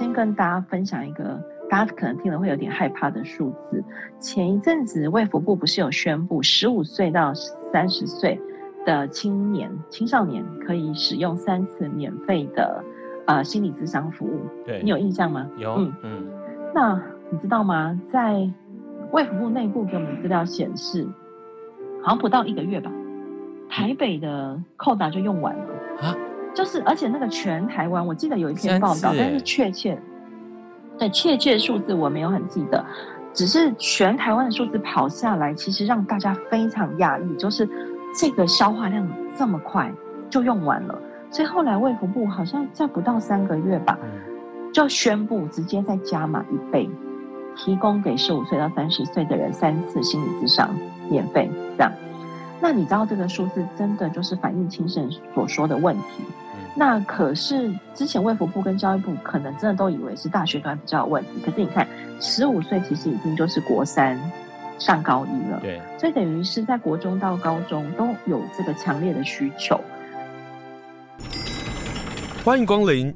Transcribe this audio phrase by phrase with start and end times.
[0.00, 1.38] 我先跟大家分享一个
[1.68, 3.84] 大家可能听了会有点害怕的数字。
[4.18, 8.40] 前一阵子卫福部不是有宣布，十五岁到三十岁
[8.86, 12.82] 的青年、青少年可以使用三次免费的
[13.26, 14.40] 呃心理咨商服务。
[14.64, 15.46] 对，你有印象吗？
[15.58, 16.26] 有，嗯嗯。
[16.74, 16.98] 那
[17.30, 18.00] 你知道吗？
[18.06, 18.50] 在
[19.12, 21.06] 卫福部内部给我们资料显示，
[22.02, 22.90] 好像不到一个月吧，
[23.68, 25.64] 台北的扣打就用完了
[26.00, 26.16] 啊。
[26.54, 29.98] 就是，而且那个全台湾，我记得有一篇报道，但是确切，
[30.98, 32.84] 对确切数字我没有很记得，
[33.32, 37.68] 只是全台湾的数字跑下来，其实让大家非常讶异，就是
[38.18, 39.90] 这个消化量这么快
[40.28, 40.98] 就用完了，
[41.30, 43.96] 所以后来卫福部好像在不到三个月吧，
[44.72, 46.90] 就宣布直接再加码一倍，
[47.56, 50.68] 提供给十五岁到三十岁的人三次心理咨商
[51.08, 51.92] 免费这样。
[52.60, 56.24] 那你知道这个数字真的就是反映清盛所说的问题？
[56.76, 61.86] 那可是之前卫福部跟教育部可能真的都以为是大学端比较有问题，可是你看，
[62.20, 64.16] 十五岁其实已经就是国三
[64.78, 69.80] 上高一了，对，所以等于是在国中到高中都有这个强烈的需求。
[72.44, 73.12] 欢迎光临，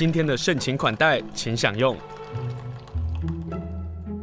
[0.00, 1.94] 今天的盛情款待，请享用。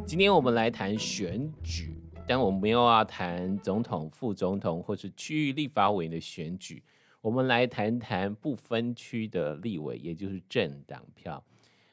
[0.07, 1.95] 今天我们来谈选举，
[2.27, 6.81] 但我们没有要谈总统、副总统或是区域立法委的选举。
[7.21, 11.43] 我们来谈谈不分区的立委，也就是政党票。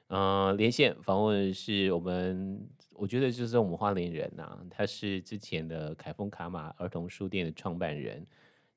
[0.06, 8.26] 嗯、连线访问是我们，我觉得就是我们花莲人呐、啊，他是之前的凯丰卡玛儿童书店的创办人，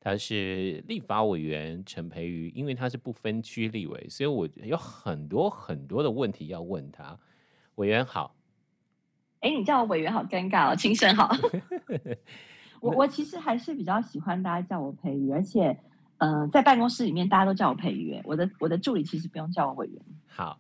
[0.08, 2.50] 他是立法委员陈培瑜。
[2.52, 7.20] 因为他是不分区立委，所以我有很多很多的问题要问他。
[7.76, 8.34] 委员好。
[9.42, 11.30] 哎，你叫我委员好尴尬哦，清盛好。
[12.80, 15.78] 我我其实还是比较喜欢大家叫我培瑜，而且，
[16.20, 18.20] 嗯、呃，在办公室里面大家都叫我培瑜。
[18.24, 20.02] 我的我的助理其实不用叫我委员。
[20.26, 20.58] 好，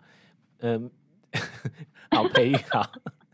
[0.59, 0.91] 嗯，
[2.11, 2.91] 好培瑜好。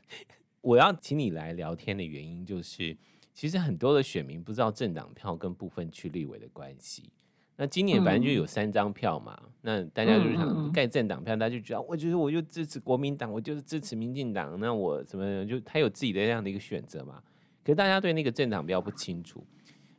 [0.61, 2.95] 我要请你来聊天的原因就是，
[3.33, 7.11] 其实很多的选民不知道政党票跟部分区立委的关系。
[7.55, 17.21] 那今年反正就有三张票嘛，嗯、那大家就是想盖政党票，大家就觉得，我觉得我就支持国民党，我就是支持民进党，那我怎么就他有自己的这样的一个选择嘛。
[17.63, 19.45] 可是大家对那个政党票不清楚，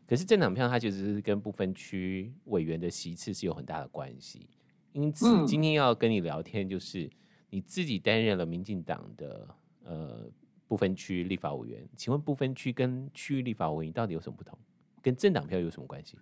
[0.06, 4.48] 可是政党票它其实是跟不分区委员的席次是有很大的关系。
[4.92, 7.08] 因此今天要跟你聊天，就是
[7.50, 9.48] 你自己担任了民进党的
[9.84, 10.28] 呃
[10.74, 14.58] 不分区立法委员，请问不分区跟区域立法委员到底有什么不同？
[15.00, 16.18] 跟政党票有什么关系？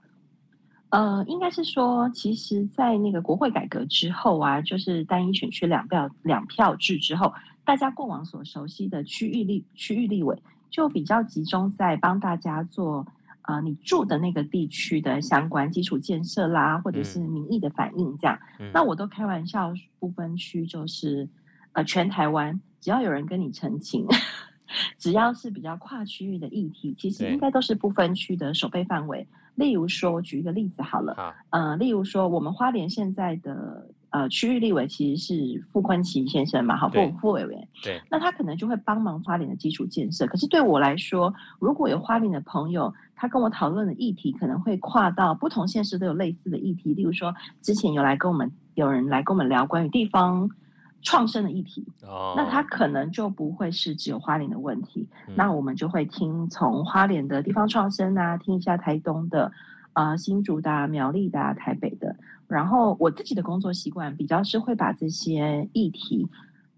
[0.90, 7.32] 呃，应该是说，其实，在那个国会改革之后啊，就是单一选区两票两票制之后，
[7.64, 10.36] 大家过往所熟悉的区域立区域立委，
[10.68, 13.06] 就比较集中在帮大家做
[13.44, 18.38] 呃你住的那个地区的相关基础建设啦，或者是民意的反应这样。
[18.60, 21.26] 嗯、那我都开玩笑，不分区就是
[21.72, 24.04] 呃全台湾，只要有人跟你澄清，
[24.98, 29.26] 只要是比较跨区域的议题，其实应该都是不分区的守备范围。
[29.54, 40.26] 例如说，我举一个例子好了，好，呃，例如说，我们花莲现在的呃区域立委其实是傅崐萁先生嘛，好，副副委员，对，那他可能就会帮忙花莲的基础建设。
[40.26, 50.50] 可是对我来说，如果有花莲的朋友，他跟我讨论的议题可能会跨到不同县市都有类似的议题，例如说，之前有来跟我们有人来跟我们聊关于地方。
[51.02, 59.50] 创生的议题，哦，那它可能就不会是只有花莲的问题，嗯，那我们就会听从花莲的地方创生啊，听一下台东的，
[59.94, 62.14] 呃，新竹的啊、苗栗的啊、台北的，
[62.46, 66.28] 然后我自己的工作习惯比较是会把这些议题，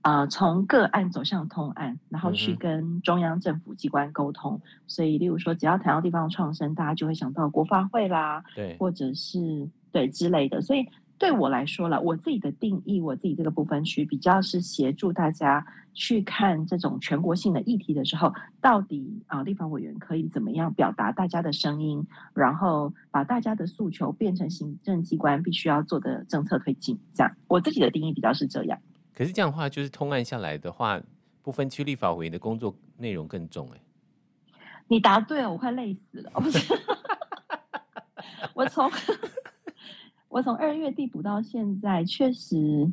[0.03, 4.55] 呃，从个案走向通案，然后去跟中央政府机关沟通。
[4.55, 10.89] 嗯、所以，例如说，只要谈到地方创生，大家就会想到国发会啦，对，或者是对之类的，所以。
[11.17, 15.65] 对我来说了，我自己的定义，我自己这个部分区比较是协助大家
[15.95, 26.99] 去看这种全国性的议题的时候，到底啊，立法委员可以怎么样表达大家的声音，然后把大家的诉求变成行政机关必须要做的政策推进。
[27.13, 28.79] 这样，我自己的定义比较是这样。
[29.15, 31.01] 可是这样的话，就是通案下来的话，
[31.43, 33.81] 不分区立法委员的工作内容更重哎。
[34.89, 36.31] 你答对了，我快累死了。
[36.35, 36.75] 不是，
[38.53, 38.91] 我从。
[40.35, 42.93] 我从二月递补到现在，确实，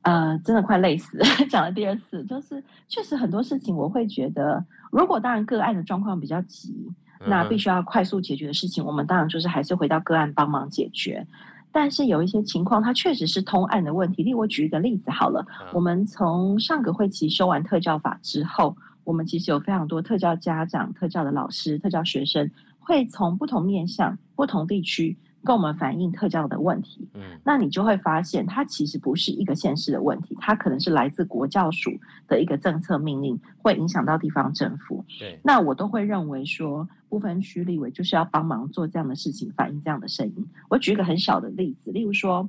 [0.00, 1.24] 呃，真的快累死了。
[1.50, 6.90] 讲了第二次，就是确实很多事情，我会觉得，如果当然个案的状况比较急，
[7.26, 11.26] 那必须要快速解决的事情，我们当然就是还是回到个案帮忙解决。
[11.70, 14.22] 但是有一些情况，它确实是通案的问题。
[14.22, 18.74] 例如，我举一个例子好了，我们从上个会期修完特教法之后，
[19.04, 22.50] 我们其实有非常多特教家长、特教的老师、特教学生。
[22.86, 27.08] 会从不同面向、不同地区跟我们反映特教的问题。
[27.14, 31.90] 嗯，那你就会发现，它其实不是一个县市的问题，它可能是来自国教署
[32.26, 35.04] 的一个政策命令，会影响到地方政府。
[35.20, 40.48] 对，那我都会认为说，不分区立委就是要帮忙做这样的事情，反映这样的声音。
[40.68, 42.48] 我举一个很小的例子，例如说，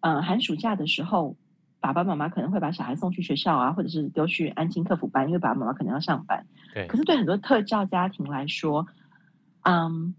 [0.00, 1.36] 呃，寒暑假的时候。
[1.80, 6.44] 爸爸妈妈可能会把小孩送去学校啊，或者是丢去安亲客服班，因为爸爸妈妈可能要上班。
[6.74, 6.84] 对。
[6.88, 8.84] 可是对很多特教家庭来说，
[9.62, 10.12] 嗯，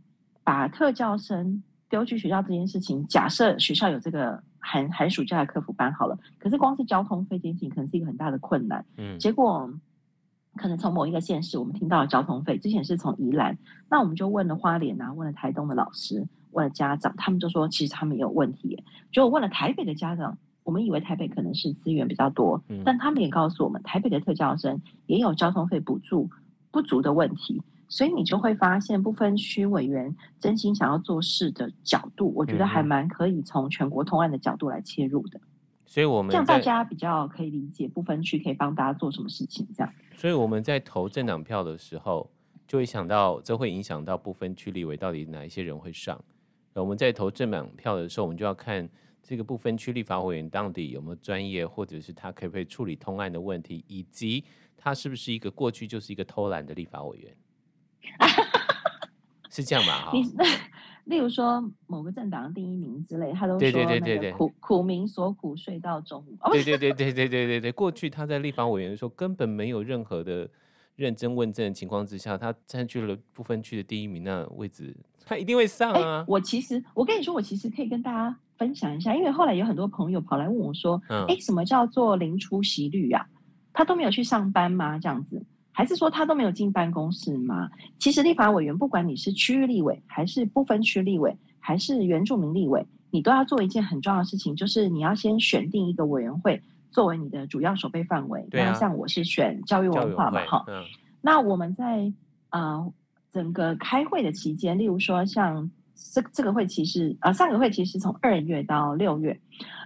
[0.46, 8.86] 把特教生丢去学校这件事情，假设学校有这个寒寒暑假的客服班好了，可是光是交通费这件事情，可能是一个很大的困难。
[8.98, 9.18] 嗯。
[9.20, 9.74] 结果
[10.56, 13.58] 可能从某一个县市，我们听到了交通费，之前是从宜兰，
[13.90, 18.84] 那我们就问了花莲啊，问了台东的老师，问了家长，他们就说其实他们也有问题。
[19.12, 20.38] 就问了台北的家长。
[20.64, 26.30] 我们以为台北可能是资源比较多，嗯，但他们也告诉我们，台北的特教生也有交通费补助
[26.70, 35.42] 不足的问题，所以你就会发现不分区委员真心想要做事的角度，我觉得还蛮可以从全国通案的角度来切入的。
[35.86, 39.68] 所以我们这样大家比较可以理解不分区可以帮大家做什么事情。
[39.76, 42.30] 这样，所以我们在投政党票的时候，
[42.68, 46.18] 就会想到这会影响到不分区立委到底哪一些人会上。
[46.76, 48.88] 我们在投政党票的时候，我们就要看。
[49.22, 54.44] 这个不分区立法委员到底有没有专业，或者是他可不可以处理通案的问题，以及
[54.76, 57.36] 他是不是一个过去就是一个偷懒的立法委员？
[59.50, 60.12] 是这样吧？
[60.12, 60.12] 哈，
[61.06, 66.38] 例如说某个政党的第一名之类，他都说对对对对对，苦苦民所苦，睡到中午。
[66.52, 70.50] 对对 对对对对对对，过去他在立法委员的时候根本没有任何的
[70.96, 74.96] 认真问政的情况之下，他占据了不分区的第一名那位置，
[75.26, 76.24] 他一定会上啊！
[76.28, 78.38] 我其实我跟你说，我其实可以跟大家。
[78.60, 83.26] 分享一下，因为后来有很多朋友跑来问我说：“哎、嗯，什么叫做零出席率啊？
[83.72, 85.00] 他都没有去上班吗？
[85.00, 85.42] 这样子，
[85.80, 96.62] 还是说他都没有进办公室吗？”其实立法委员，不管你是区域立委，还是不分区立委，还是原住民立委，你都要做一件很重要的事情，就是你要先选定一个委员会
[96.92, 98.46] 作为你的主要守备范围。
[98.52, 98.72] 对啊。
[98.72, 100.84] 那像我是选教育文化嘛，哈、嗯。
[101.22, 102.12] 那我们在
[102.50, 102.94] 呃
[103.32, 105.72] 整个开会的期间，例如说像。
[106.14, 109.38] 这这个会期是啊，上个会期是从二月到六月，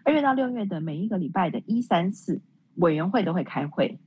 [0.06, 2.40] 二月到六月的每一个礼拜的一三四
[2.75, 3.98] 委员会都会开会，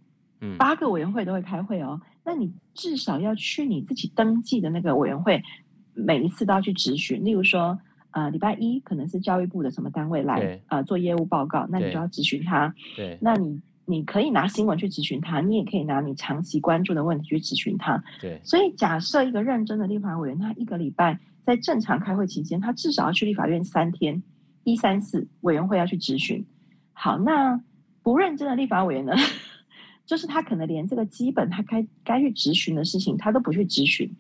[0.41, 2.01] 嗯，八个委员会都会开会哦。
[2.25, 5.43] 那你至少要去你自己登记的那个委员会，
[5.95, 7.25] 每一次都要去质询。
[7.25, 7.79] 例如说，
[8.11, 12.75] 呃，礼拜一可能是教育部的什么单位来呃做业务报告，那你就要质询他。
[12.97, 18.03] 对，那你你可以拿新闻去质询他，你也可以拿你长期关注的问题去质询他。
[18.21, 21.19] 对，所以假设一个认真的立法委员，他一个礼拜。
[21.47, 24.21] 在正常开会期间，他至少要去立法院三天，
[24.65, 26.45] 一三四委员会要去质询。
[26.93, 27.61] 好，那
[28.03, 29.13] 不认真的立法委员呢，
[30.07, 34.11] 就是他可能连这个基本他该该去执询的事情，他都不去执询。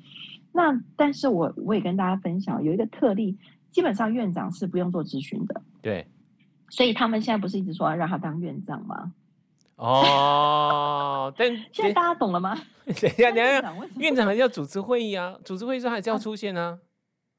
[0.53, 3.39] 那但是我我也跟大家分享，有一个特例，
[3.71, 5.63] 基本上院长是不用做咨询的。
[5.81, 6.07] 对，
[6.69, 9.13] 所以他们现在不是一直说要让他当院长吗？
[9.77, 12.57] 哦，但 现在大家懂了吗？
[12.87, 16.79] 等一下，等一下，院长还是要主持会议啊，主持会议时候还是要出现啊。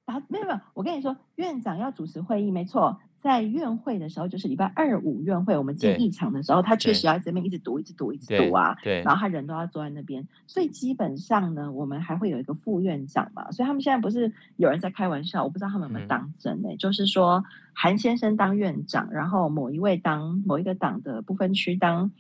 [0.06, 17.44] 啊，没有没有，我跟你说，院长要主持会议，没错，在院会的时候，就是礼拜二五院会，我们进议场的时候，他确实要在这边一直读，一直读，一直读啊，对，然后他人都要坐在那边，所以基本上呢，我们还会有一个副院长嘛，所以他们现在不是有人在开玩笑，我不知道他们有没有当真呢、欸嗯，就是说
[17.74, 22.12] 韩先生当院长，然后某一位当某一个党的不分区当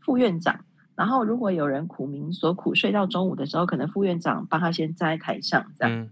[0.00, 5.94] 副院长，然后如果有人苦民所苦，睡到中午的时候，可能副院长帮他先站在台上这样。
[6.00, 6.10] 嗯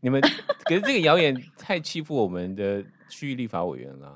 [0.00, 4.14] 你们可是这个谣言太欺负我们的区域立法委员啦。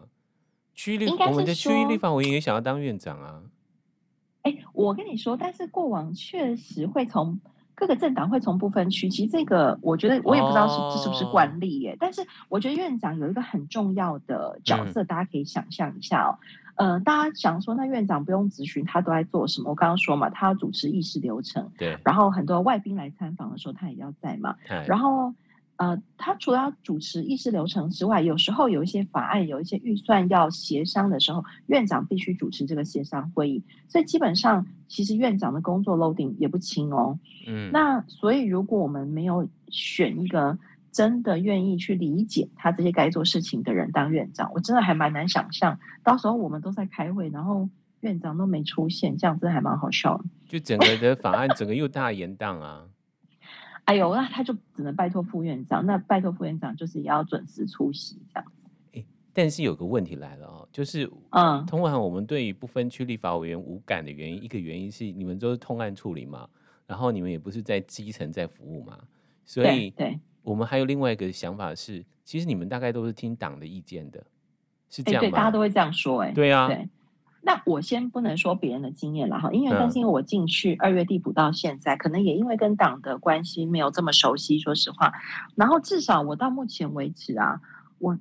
[0.75, 3.43] 区域立我们的区域立法委员也想要当院长啊。
[4.41, 7.39] 哎，我跟你说，但是过往确实会从
[7.75, 11.95] 各个政党会从不分区，其实这个我觉得我也不知道是、哦、这是不是惯例耶。
[12.01, 16.39] 但是我觉得院长有一个很重要的角色，嗯、大家可以想象一下哦。
[16.77, 19.69] 呃，大家想说，那院长不用咨询，他都在做什么？
[19.71, 21.99] 我刚刚说嘛，他要主持议事流程，对。
[22.03, 24.57] 然后很多外宾来参访的时候，他也要在嘛。
[24.89, 25.35] 然后。
[25.77, 33.63] 呃，他除了要主持议事流程之外，有时候有一些法案、有一些预算要协商的时候，院长必须主持这个协商会议。
[33.89, 37.19] 所以基本上，其实院长的工作 loading 也不轻哦。
[37.49, 40.57] 嗯，那所以如果我们没有选一个
[40.93, 47.69] 真的愿意去理解他这些该做事情的人当院长，我真的还蛮难想象，到时候我们都在开会，然后
[48.01, 50.25] 院长都没出现，这样真的还蛮好笑的。
[50.47, 52.85] 就整个的法案，整个又大延宕啊。
[53.85, 55.85] 哎呦，那他就只能拜托副院长。
[55.85, 58.71] 那拜托副院长就是也要准时出席这样子。
[58.93, 66.49] 欸，但是有个问题来了哦，就是嗯，通常我们对于不分区立法委员无感的原因，一个原因是你们都是通案处理嘛，
[66.87, 68.99] 然后你们也不是在基层在服务嘛，
[69.45, 74.25] 所以对，我们还有另外一个想法是，其实你们大概都是听党的意见的，
[74.89, 75.29] 是这样吗？
[75.29, 76.89] 对，大家都会这样说，哎，对啊，对。
[77.45, 85.13] 那我先不能说别人的经验了哈，因为但是因为我进去二月递补到现在，嗯，可能也因为跟党的关系没有这么熟悉，说实话。
[85.57, 87.61] 然后至少我到目前为止啊，
[87.99, 88.17] 我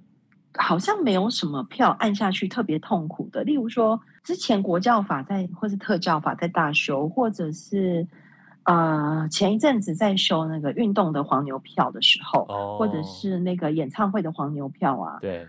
[0.56, 3.44] 好像没有什么票按下去特别痛苦的。
[3.44, 8.08] 例如说，之前国教法在或是特教法在大修，或者是
[8.63, 15.48] 呃前一阵子在修那个运动的黄牛票的时候，哦，或者是那个演唱会的黄牛票啊，对。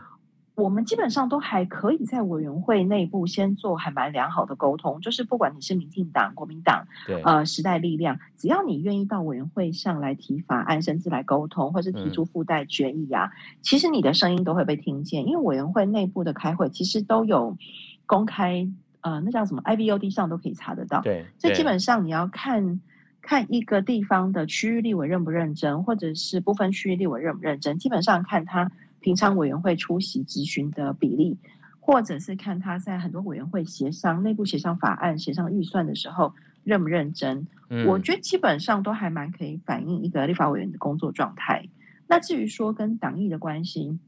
[0.55, 13.31] 我们基本上都还可以在委员会内部先做还蛮良好的沟通，就是不管你是民进党、国民党，对，呃，时代力量，只要你愿意到委员会上来提法案，甚至来沟通，或是提出附带决议啊，嗯，
[13.63, 17.57] 其实你的声音都会被听见，因为委员会内部的开会其实都有
[18.05, 18.69] 公开，
[19.01, 22.79] 呃，那叫什么 I B O D 上都可以查得到，对，所以基本上你要看
[23.23, 28.71] 看一个地方的区域立委认不认真，或者是部分区域立委认不认真，基本上看他。
[29.03, 31.37] 平常委员会出席咨询的比例，
[31.79, 36.33] 或者是看他在很多委员会协商、内部协商法案、协商预算的时候
[36.65, 41.69] 认不认真，嗯，我觉得基本上都还蛮可以反映一个立法委员的工作状态。
[42.07, 43.99] 那至于说跟党意的关系，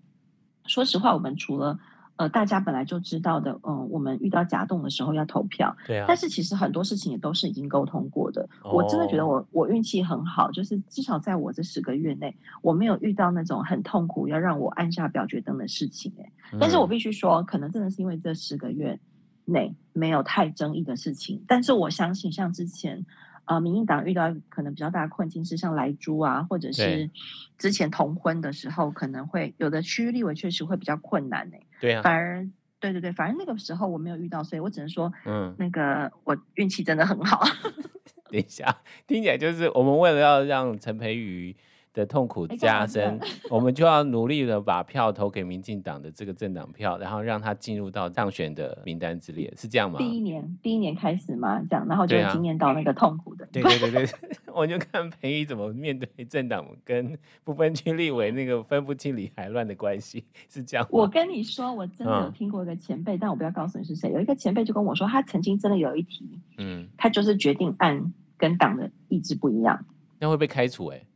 [0.65, 1.79] 说实话，我们除了。
[2.17, 6.05] 呃，大家本来就知道的，嗯、呃，我们遇到假动的时候要投票，对啊。
[6.07, 8.49] 但是其实很多事情也都是已经沟通过的。
[8.63, 16.13] 哦、我真的觉得我我运气很好，就是至少在我这十个月内，我没有遇到那种很痛苦要让我按下表决灯的事情。
[16.19, 18.99] 哎、嗯，但是我必须说，可能真的是因为这十个月
[19.45, 21.43] 内没有太争议的事情。
[21.49, 23.05] 但是我相信，像之前。
[23.47, 27.11] 呃，民进党遇到可能比较大的困境是像莱猪啊，或者是
[27.59, 31.57] 之前同婚的时候，可能会有的区域立委确实会比较困难呢。
[31.85, 32.49] 对啊，反而
[32.81, 37.45] 对对对，反正那个时候我没有遇到，所以我只能说，嗯，那个我运气真的很好。
[38.33, 38.75] 等一下，
[39.07, 41.55] 听起来就是我们为了要让陈培瑜
[41.95, 49.97] 的痛苦加深，我们就要努力的把票投给民进党的这个政党票，然后让他进入到当选的名单之列，是这样吗？
[49.99, 53.47] 第一年，第一年开始嘛，这样，然后就会经验到那个痛苦的。
[53.53, 54.09] 对、啊、对对对，
[54.53, 60.85] 我就看培瑜怎么面对政党跟不分区立委那个分不清理还乱的关系，是这样。
[60.91, 64.11] 我跟你说，我真的有听过一个前辈、嗯，但我不要告诉你是谁。
[64.11, 69.85] 有一个前辈就跟我说，他曾经真的有一题，嗯，他就是决定按跟党的意志不一样，
[70.19, 71.07] 那会被开除哎、欸。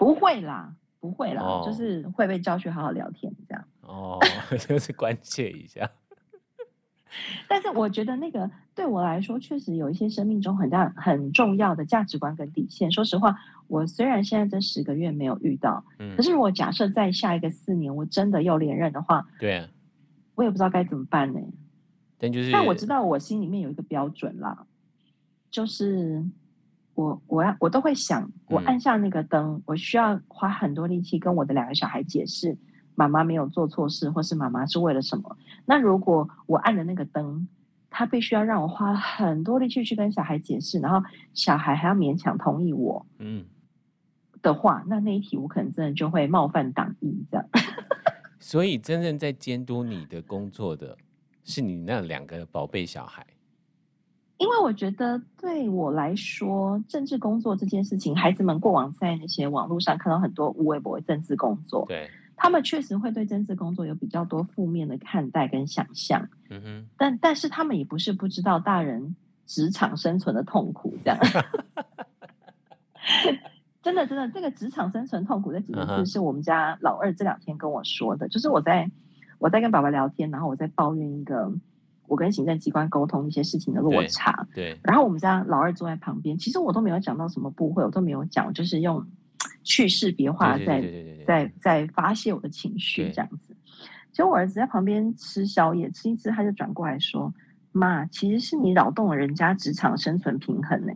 [0.00, 3.62] 不会啦，不会啦，哦、就是会被叫去好好聊天这样。
[3.82, 4.18] 哦，
[4.66, 5.90] 就是关切一下。
[7.46, 12.90] 但是我觉得那个对我来说，确实有一些生命中很大很重要的价值观跟底线。
[12.90, 19.68] 说实话，我虽然现在这十个月没有遇到，嗯、可是如果假设在下一个四年我真的又连任的话，对、啊，
[20.34, 21.40] 我也不知道该怎么办呢。
[22.18, 24.64] 但就是，但我知道我心里面有一个标准啦，
[25.50, 26.24] 就是。
[27.00, 32.56] 我我要我都会想，我按下那个灯，嗯，我需要花很多力气跟我的两个小孩解释，
[32.94, 35.36] 妈妈没有做错事，或是妈妈是为了什么。
[35.64, 37.48] 那如果我按了那个灯，
[37.88, 41.02] 他必须要让我花很多力气去跟小孩解释，然后
[41.32, 43.46] 小孩还要勉强同意我，嗯，
[44.42, 47.46] 的话，那那一题我可能真的就会冒犯党意这样。
[48.38, 50.96] 所以，真正在监督你的工作的
[51.44, 53.26] 是你那两个宝贝小孩。
[54.40, 66.26] 因为我觉得对我来说，政治工作这件事情，孩子们过往在那些网络上看到很多无微博政治工作，对，他们确实会对政治工作有比较多负面的看待跟想象。
[66.48, 71.18] 嗯哼，但但是他们也不是不知道大人职场生存的痛苦，这样。
[73.82, 78.90] 真的真的，这个职场生存痛苦这几个字是我们家老二这两天跟我说的，就是我在
[79.38, 81.52] 我在跟爸爸聊天，然后我在抱怨一个。
[82.10, 89.06] 我跟行政机关沟通一些事情的落差，对，对，然后我们家老二坐在旁边，其实我都没有讲到什么部会，我都没有讲，就是用
[89.62, 90.82] 去识别化在
[91.24, 93.54] 在在发泄我的情绪这样子。
[94.10, 97.32] 结果我儿子在旁边吃宵夜，吃一吃他就转过来说
[97.70, 100.92] ：“妈，其实是你扰动了人家职场生存平衡呢。”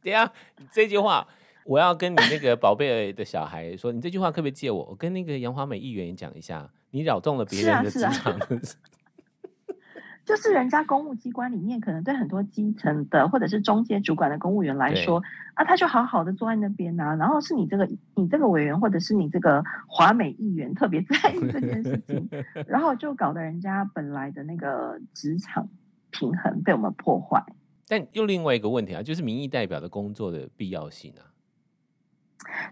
[0.00, 0.32] 对啊，
[0.70, 1.26] 这句话
[1.64, 4.84] 我要跟你那个宝贝的小孩说，你这句话可不可以借我？
[4.84, 6.70] 我跟那个杨华美议员讲一下。
[6.90, 8.38] 你扰动了别人的职场，
[10.24, 15.22] 就是人家公务机关里面，可能对很多基层的或者是中间主管的公务员来说，
[15.54, 22.28] 啊，他就好好的坐在那边啊，然后是你这个你这个委员或者是你这个华美议员特别 在意这件事情，
[22.66, 25.68] 然后就搞得人家本来的那个职场
[26.10, 27.40] 平衡被我们破坏。
[27.86, 31.22] 但又另外一个问题啊，就是民意代表的工作的必要性啊。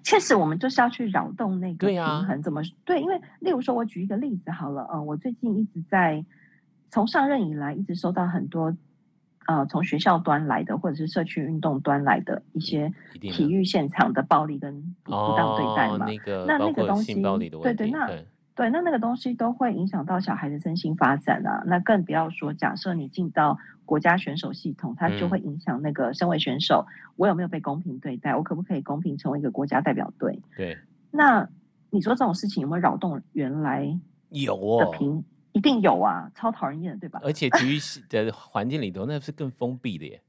[0.02, 6.24] 确实，我们就是要去扰动那个平衡，怎么对，因为例如说，我举一个例子好了，嗯，我最近一直在
[6.90, 8.76] 从上任以来，一直收到很多
[9.46, 16.06] 呃从学校端来的，或者是社区运动端来的一些体育现场的暴力跟不当对待嘛。
[16.06, 17.14] 哦、那个那那个东西，
[17.62, 21.62] 对对，那对，对那那个东西都会影响到小孩的身心发展啊。
[21.66, 28.34] 那更不要说，假设你进到国家选手系统，它就会影响那个身为选手，嗯、我有没有被公平对待？
[28.36, 30.40] 我可不可以公平成为一个国家代表队？
[30.56, 30.78] 对，
[31.10, 31.48] 那
[31.90, 33.98] 你说这种事情有没有扰动原来
[34.30, 34.94] 有哦？
[35.52, 37.20] 一定有啊，超讨人厌的，对吧？
[37.22, 40.20] 而且体育的环境里头，那是更封闭的耶。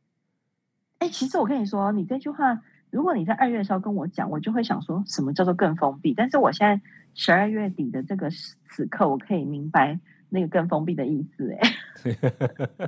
[0.99, 2.61] 哎、欸，其实我跟你说，你这句话，
[2.95, 6.13] 如果你在二月的时候跟我讲，我就会想说什么叫做更封闭。
[6.13, 6.81] 但是我现在
[7.13, 8.29] 十二月底的这个
[8.69, 9.99] 此刻，我可以明白
[10.29, 11.51] 那个更封闭的意思。
[11.51, 11.75] 哎，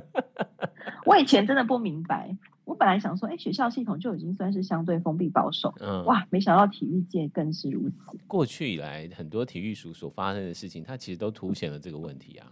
[1.04, 2.34] 我以前真的不明白。
[2.64, 8.18] 我本来想说，哎，学校系统就已经算是相对封闭保守，嗯，哇，没想到体育界更是如此。
[8.26, 12.46] 过去以来，很多体育署所发生的事情，它其实都凸显了这个问题啊。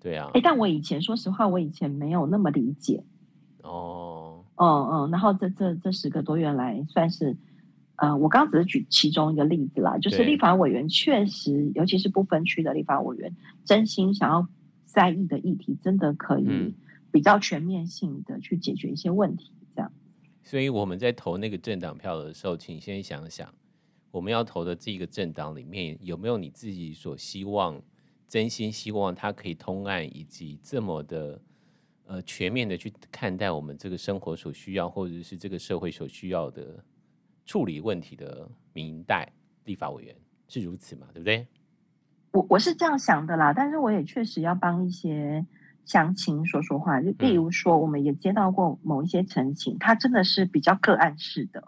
[0.00, 3.04] 对啊，哎，但我以前说实话，我以前没有那么理解。
[3.62, 4.27] 哦，
[4.58, 7.36] 嗯嗯，然后这这这十个多月来，算是，
[7.96, 13.34] 呃，我刚刚只是举其中一个例子啦，就是立法委员确实，尤其是不分区的立法委员，
[13.64, 14.46] 真心想要
[14.84, 16.44] 在意的议题，真的可以。
[16.46, 16.74] 嗯
[17.10, 19.90] 比较全面性的去解决一些问题，这样。
[20.42, 23.48] 所以我们在投那个政党票的时候，请先想想，
[24.10, 27.80] 我们要投的这个政党里面有没有你自己所希望、
[28.28, 31.40] 真心希望它可以通案，以及这么的
[32.08, 36.82] 呃全面的去看待我们这个生活所需要，或者是这个社会所需要的
[37.46, 39.30] 处理问题的明代
[39.64, 40.16] 立法委员，
[40.48, 41.06] 是如此嘛？
[41.14, 41.46] 对不对？
[42.32, 45.46] 我我是这样想的啦，但是我也确实要帮一些。
[45.88, 51.66] 乡亲说说话，就例如说，我们也接到过某一些陈情，他真的是比较个案式的，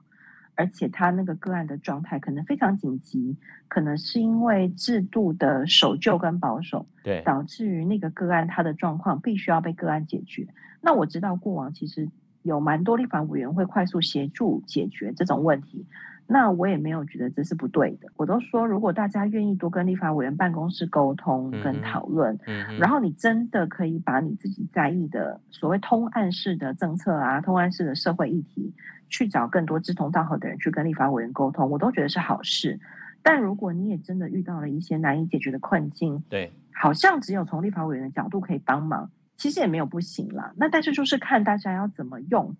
[0.60, 3.34] 而且他那个个案的状态可能非常紧急，
[3.66, 10.46] 可能是因为制度的守旧跟保守，对，导致于那个个案他的状况必须要被个案解决。
[10.82, 12.06] 那我知道过往其实
[12.42, 15.86] 有蛮多立法委员会快速协助解决这种问题。
[16.26, 28.72] 那我也没有觉得这是不对的，我都说，如果大家愿意多跟立法委员办公室沟通跟讨论，嗯嗯、然后你真的可以把你自己在意的所谓通案式的政策啊，通案式的社会议题，
[29.10, 32.80] 去找更多志同道合的人去跟立法委员沟通，我都觉得是好事。
[33.22, 40.54] 但如果你也真的遇到了一些难以解决的困境，对，好像只有从立法委员的角度可以帮忙，其实也没有不行啦。
[40.56, 42.56] 那但是就是看大家要怎么用。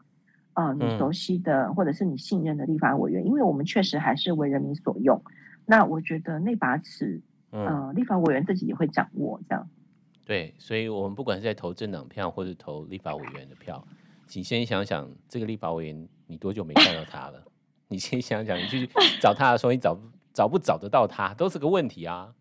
[0.54, 5.22] 呃，你熟悉的、嗯、或者是你信任的立法委员，因为我们确实还是为人民所用。
[5.64, 9.66] 那我觉得那把尺，呃，立法委员自己也会掌握这样。
[10.26, 13.82] 对，所以我们不管是在投政党票或者投立法委员的票，
[14.30, 17.42] 请先想想这个立法委员你多久没看到他了？
[17.88, 18.88] 你先想想，你去
[19.20, 19.98] 找他的时候，你找
[20.32, 22.32] 找不找得到他，都是个问题啊。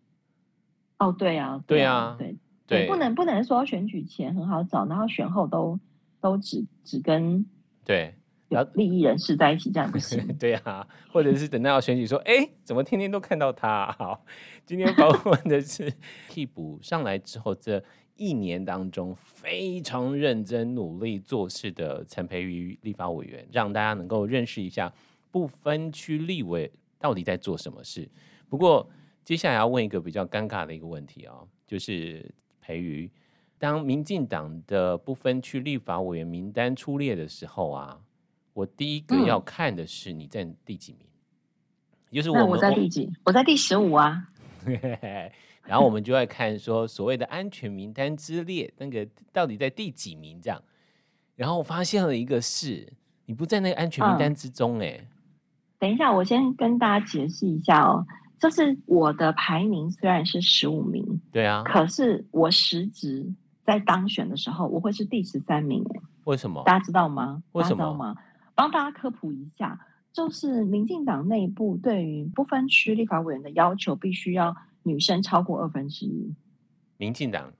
[1.00, 2.36] 哦，对啊，对啊，对
[2.68, 5.80] 对，不能不能说选举前很好找，然后选后都
[6.20, 7.44] 都只只跟。
[7.84, 8.14] 对，
[8.48, 10.24] 然后利益人士在一起这样不行。
[10.38, 13.96] 对啊，或者是等到要选举说，哎，怎么天天都看到他啊？
[13.98, 14.24] 好，
[14.64, 15.92] 今天访问的是
[16.30, 17.82] 替补上来之后这
[18.20, 24.92] 一年当中非常认真努力做事的陈培瑜立法委员，让大家能够认识一下
[25.30, 28.06] 不分区立委到底在做什么事。
[28.46, 28.86] 不过
[29.24, 31.34] 接下来要问一个比较尴尬的一个问题啊，
[31.66, 32.30] 就是
[32.60, 33.10] 培瑜。
[33.58, 37.98] 当民进党的不分区立法委员名单出列的时候啊，
[38.52, 41.06] 我第一个要看的是你在第几名，
[42.10, 43.10] 嗯、就是我，我在第几？
[43.24, 44.28] 我在第十五啊。
[45.70, 50.60] 然后我们就会看说所谓的安全名单之列，那个到底在第几名这样。
[51.36, 52.92] 然后我发现了一个事，
[53.26, 55.08] 你不在那个安全名单之中哎、欸嗯。
[55.78, 58.04] 等一下，我先跟大家解释一下哦，
[58.40, 63.32] 就是我的排名虽然是十五名，对啊，可是我实质。
[63.62, 65.84] 在当选的时候，我会是第十三名。
[66.24, 66.60] 为什么？
[66.64, 67.40] 大家知道吗？
[67.52, 67.94] 为什么？
[67.94, 68.16] 吗？
[68.56, 69.78] 帮大家科普一下，
[70.12, 76.34] 就是民进党内部对于不分区立法委员的要求，必须要女生超过二分之一。
[76.96, 77.52] 民进党，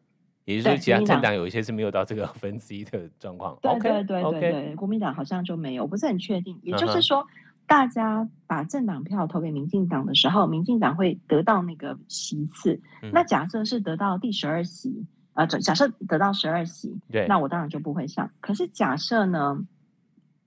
[0.44, 3.56] 也就是说，其他政党有一些是没有到这个二分之一的状况。
[3.61, 6.59] 对对对对对，国民党好像就没有，我不是很确定。
[6.62, 7.26] 也就是说，
[7.66, 12.80] 大家把政党票投给民进党的时候，民进党会得到那个席次。
[13.12, 15.06] 那假设是得到第十二席。
[15.35, 18.28] 呃，假设得到十二席，对，那我当然就不会上。
[18.40, 19.64] 可是假设呢，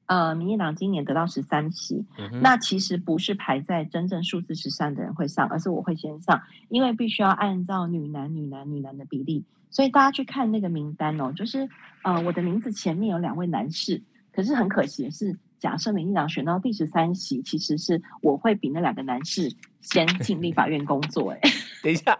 [0.05, 9.43] 呃，民进党今年得到十三席，嗯，那其实不是排在真正数字十三的人会上，而是我会先上，因为必须要按照女男、女男、女男的比例。
[9.69, 11.67] 所以大家去看那个名单哦，就是
[12.03, 21.31] 呃，我的名字前面有两位男士，可是很可惜的是，假设民进党选到第十三席，其实是我会比那两个男士先进立法院工作。
[21.31, 21.39] 哎，
[21.81, 22.17] 等一下。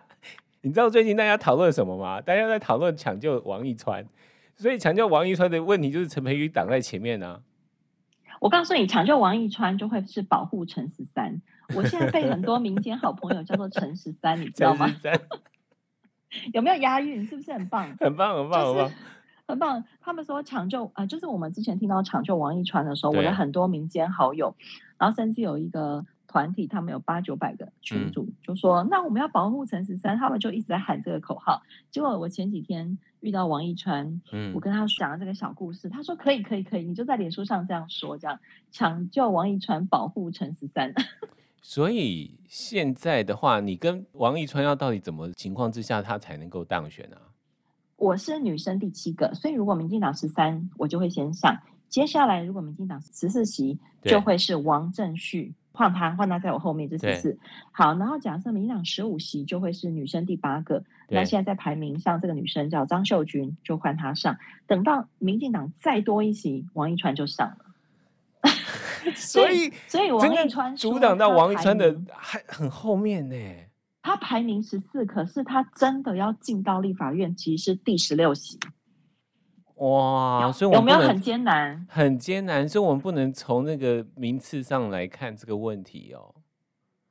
[0.65, 2.22] 你知道最近大家讨论什么吗？
[2.22, 4.06] 大家在讨论抢救王一川，
[4.56, 7.39] 所以抢救王一川的问题就是陈培瑜挡在前面呢、啊。
[8.44, 11.42] 我告诉你，抢救王一川就会是保护陈十三。
[11.78, 14.86] 我现在被很多民间好朋友叫做陈十三，你知道吗？
[16.52, 17.26] 有没有押韵？
[17.26, 17.96] 是不是很棒？
[17.98, 18.92] 很棒，很棒，很棒，
[19.48, 19.86] 很棒。
[20.02, 24.54] 他们说抢救啊、呃，就是我们之前听到抢救王一川的时候，我的很多民间好友，
[24.98, 26.06] 然后甚至有一个。
[26.26, 31.62] 团体他们有八九百个群主，嗯、就说那我们要保护陈十三，他们就一直在喊这个口号。
[31.92, 38.38] 结果我前几天遇到王一川，嗯，我跟他讲了这个小故事，他说可以可以可以，你就在脸书上这样说，这样
[38.70, 40.94] 抢救王一川，保护陈十三。
[41.64, 47.18] 所以现在的话，你跟王一川要到底怎么情况之下，他才能够当选啊？
[47.96, 51.58] 我是女生第七个，所以如果民进党十三，我就会先上。
[51.88, 55.54] 接下来如果民进党十四席，就会是王正旭。
[55.74, 57.38] 换他，换他在我后面，这是四。
[57.72, 60.84] 好，然后假设民进党十五席就会是女生第八个。
[61.10, 64.38] 那现在在排名，上这个女生叫张秀君，就换她上。
[64.68, 67.66] 等到民进党再多一席，王一川就上了。
[69.16, 73.36] 所以，所以王一川阻挡到王一川的还很后面呢。
[74.02, 78.60] 他排名十四，可是他真的要进到立法院，其实是第十六席。
[79.89, 81.86] 哇，所以我们有没有很艰难？
[81.89, 86.34] 很艰难，所以我们不能从那个名次上来看这个问题哦。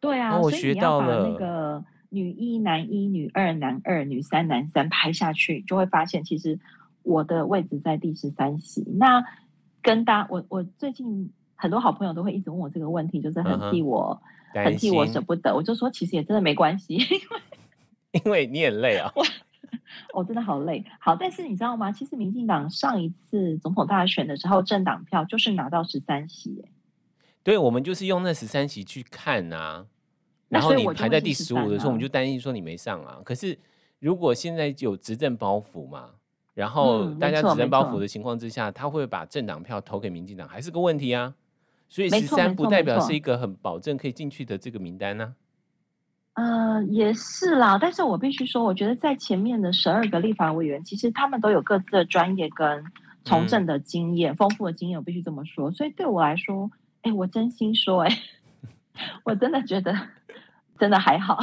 [0.00, 1.28] 对啊，我学到了。
[1.28, 6.58] 那个女一、男一、女二、男二、女三、男三排下去，就会发现其实
[7.02, 8.82] 我的位置在第十三席。
[8.96, 9.22] 那
[9.82, 14.22] 跟大我我最近很多好朋友都会一直问我这个问题，就是很替我、
[14.54, 15.54] 嗯、很替我舍不得。
[15.54, 17.00] 我就说其实也真的没关系，因
[18.24, 19.12] 为因为你也累啊。
[19.14, 19.22] 我、
[20.14, 21.90] 哦、真的好累，好，但是你知道吗？
[21.90, 26.64] 其实民进党上一次总统大选的时候，政党票就是拿到十三席，
[27.42, 29.86] 对，我们就是用那十三席去看呐、啊。
[30.48, 33.20] 然后你排在第十五的时候，我们就担心说你没上啊。
[33.24, 33.58] 可是
[33.98, 36.10] 如果现在有执政包袱嘛，
[36.52, 41.34] 然后大家执政包袱的情况之下，他会把政党票投给民进党，还是个问题啊。
[41.88, 45.41] 所以十三不代表是一个很保证可以进去的这个名单呢、啊。
[46.34, 52.82] 呃，也是啦，但是我必须说，我觉得在前面的十二个立法委员，其实他们都有各自的专业跟
[53.22, 55.70] 从政的经验，丰、嗯、富的经验，我必须这么说。
[55.70, 56.70] 所以对我来说，
[57.02, 58.18] 哎，我真心说，哎，
[59.24, 59.94] 我真的觉得
[60.78, 61.38] 真的还好。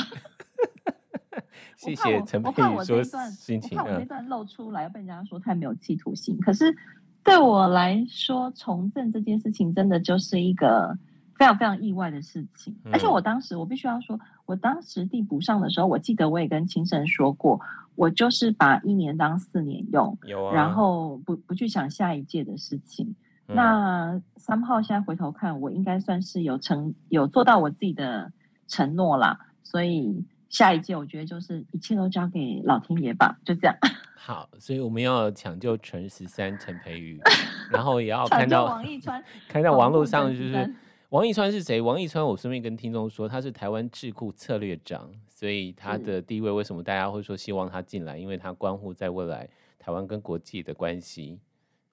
[1.77, 6.35] 谢谢陈佩宇说心情，我怕我这段露出来，被人家说太没有企图心。
[6.39, 6.75] 可是
[7.23, 10.97] 对我来说，从政这件事情，真的就是一个。
[11.37, 17.61] 非常非常意外的事情，而且我当时我必须要说，我当时递补上的时候，我记得我也跟青生说过，
[17.93, 23.05] 我就是把一年当四年用，有啊，然后不不去想下一届的事情。
[23.45, 28.31] 嗯、那三号现在回头看，我应该算是有承有做到我自己的
[28.67, 33.75] 承诺啦，所以下一届我觉得就是一切都交给老天爷吧，就这样。
[34.17, 37.21] 好，所以我们要抢救陈十三陈培宇，
[37.69, 40.73] 然后也要看到王一川， 看到网络上就是。
[41.09, 41.81] 王一川是谁？
[41.81, 48.15] 王一川，我顺便跟听众说，他是台湾智库策略长，所以他的地位为什么大家会说希望他进来？
[48.15, 51.39] 因为他关乎在未来台湾跟国际的关系。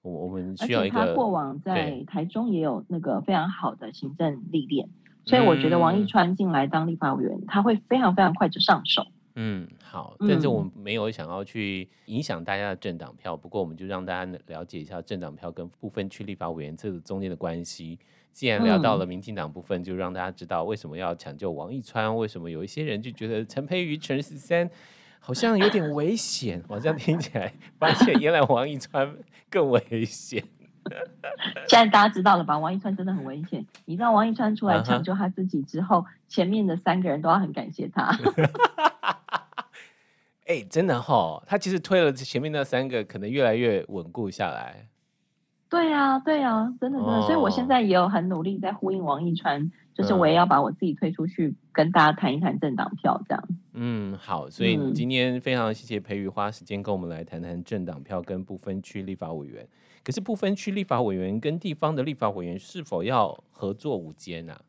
[0.03, 0.99] 我我们需要一个。
[0.99, 4.87] 他过往在台中也有那个非常好的行政历练，
[5.25, 9.03] 所以我觉得王一川进来当立法委员，他会非常非常快就上手。
[9.33, 17.97] 嗯，好，但是我们没有想要去影响大家的政党票，不过我们就让大家了解一下政党票跟部分区立法委员这个中间的关系。
[18.37, 24.69] 既然聊到了民进党部分，就让大家知道为什么要抢救王一川，为什么有一些人就觉得陈佩瑜、陈十三
[25.19, 29.11] 好像有点危险，好像听起来 发现原来王一川
[29.49, 30.43] 更危险。
[31.67, 32.59] 现在大家知道了吧？
[32.59, 33.65] 王一川真的很危险。
[33.85, 36.07] 你知道王一川出来抢救他自己之后，uh -huh.
[36.27, 38.15] 前面的三个人都要很感谢他。
[40.45, 44.87] 哎、欸，真的哈、哦，他其实推了前面那三个，可能越来越稳固下来。
[45.69, 53.43] 对呀、啊，对呀、啊，真的真的、哦，所以我现在也有很努力在呼应王一川，就是我也要把我自己推出去，跟大家谈一谈政党票这样。
[53.73, 59.67] 嗯，好，所以今天非常谢谢培宇花时间跟我们来谈谈政党票跟不分区立法委员。
[60.05, 64.61] 可是不分区立法委员跟地方的立法委员是否要合作无间啊？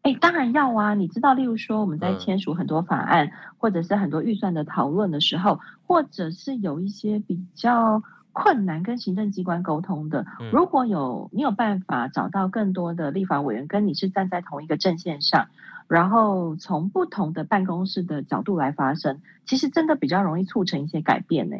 [0.00, 0.94] 哎，当然要啊！
[0.94, 8.02] 你知道，例如说我们在签署很多法案，嗯、或者是很多预算的讨论的时候，或者是有一些比较。
[8.34, 15.46] 困难跟行政机关沟通的，如果有你有办法找到更多的立法委员跟你是站在同一个阵线上，
[15.86, 21.56] 然后从不同的办公室的角度来发声，其实真的比较容易促成一些改变呢。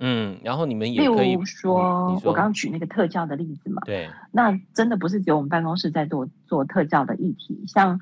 [0.00, 8.00] 嗯，然后你们也可以，说，嗯、说我刚刚举那个特教的例子嘛，对，那真的不是只有我们办公室在做做特教的议题，像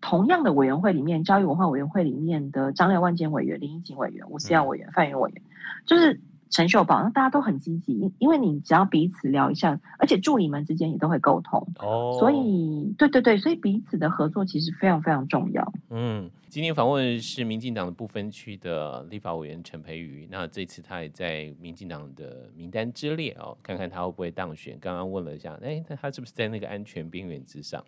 [0.00, 5.42] 同样的委员会里面，教育文化委员会里面的张廖万坚委员、林一锦委员、吴思耀委员、嗯、范云委员，
[5.86, 6.20] 就是。
[6.54, 15.72] 陈秀宝，那大家都很积极，因为你只要彼此聊一下，而且助理们之间也都会沟通哦，所以对对对，所以彼此的合作其实非常非常重要。
[15.90, 24.78] 嗯，今天访问是民进党的不分区的立法委员陈培瑜，那这次他也在民进党的名单之列哦，看看他会不会当选。
[24.80, 27.84] 刚刚问了一下，哎，他是不是在那个安全边缘之上？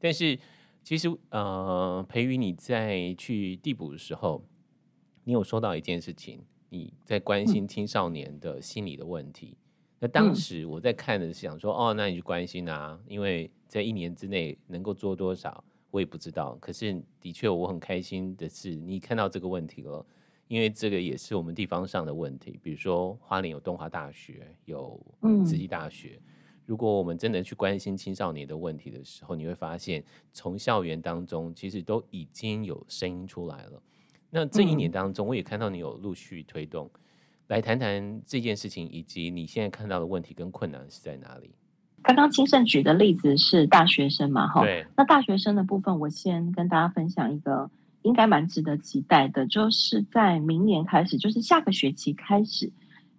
[0.00, 0.36] 但是
[0.82, 4.42] 其实呃，培瑜你在去递补的时候，
[5.22, 6.40] 你有说到一件事情。
[6.72, 9.66] 你在关心青少年的心理的问题，嗯、
[10.00, 16.56] 那当时我在看的是想说，嗯、哦，那你就关心啊，因为在一年之内能够做多少，我也不知道。
[16.62, 20.02] 可是的确，我很开心的是，你看到这个问题了，
[20.48, 22.58] 因为这个也是我们地方上的问题。
[22.62, 24.98] 比如说，花莲有东华大学，有
[25.44, 26.18] 慈济大学。
[26.24, 26.32] 嗯、
[26.64, 33.82] 如果我们真的去关心青少年的问题的时候，你会发现，从校园当中其实都已经有声音出来了。
[34.34, 37.00] 那这一年当中，我也看到你有陆续推动，嗯、
[37.48, 41.50] 来谈谈这件事情，以及你现在看到的问题跟困难是在哪里？
[42.02, 44.48] 刚刚清盛举的例子是大学生嘛？
[44.48, 52.72] 哈对，那大学生的部分，我先跟大家分享一个应该蛮值得期待的，就是在明年开始，就是下个学期开始。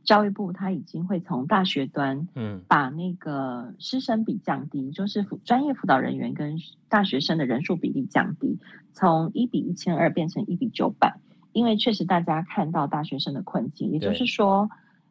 [0.04, 6.58] 教育部他已经会从大学端，嗯，把那个师生比降低，嗯、就是辅专业辅导人员跟
[6.89, 8.60] 大学生的人数比例降低，
[8.92, 11.16] 从一比一千二变成一比九百。
[11.54, 14.70] 因为确实大家看到大学生的困境，也就是说，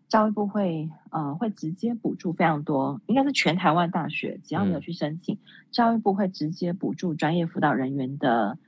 [0.09, 5.38] 教育部会呃会直接补助非常多，应该是全台湾大学，只要你有去申请，嗯、
[5.70, 8.59] 教育部会直接补助专业辅导人员的。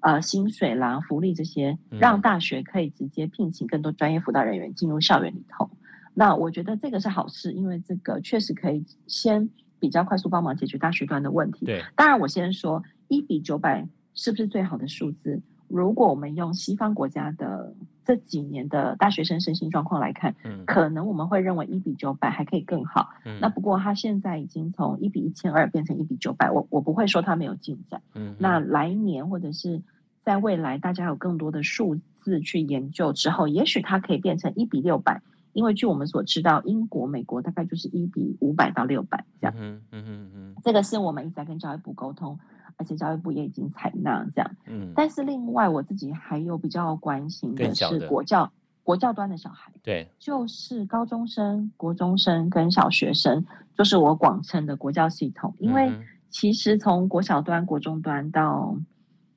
[0.00, 5.68] 呃，薪水啦、福利这些，让大学可以直接聘请更多专业辅导人员进入校园里头。
[5.72, 5.76] 嗯、
[6.14, 11.66] 那我觉得这个是好事，因为这个确实可以先比较快速帮忙解决大学端的问题。
[11.66, 15.40] 对，当然我先说一比九百是不是最好的数字？
[15.68, 23.10] 如果我们用西方国家的这几年的大学生身心状况来看，嗯，可能我们会认为一比九百还可以更好。
[23.24, 28.00] 嗯，那不过他现在已经从一比一千二变成一比九百，我我不会说他没有进展。
[28.14, 29.82] 嗯，那来年或者是
[30.24, 35.20] 在未来，大家有更多的数字去研究之后，也许它可以变成一比六百，
[35.52, 39.54] 因为据我们所知道，英国、美国大概就是一比五百到六百这样。
[39.58, 42.38] 嗯嗯嗯嗯，这个是我们一直在跟教育部沟通。
[42.78, 48.50] 而且教育部也已经采纳这样，嗯，但是另外我自己还有比较关心的是国教
[48.84, 53.44] 国教端的小孩，对，就是高中生、国中生跟小学生，
[53.76, 55.52] 就是我广称的国教系统。
[55.58, 55.92] 因为
[56.30, 58.78] 其实从国小端、国中端到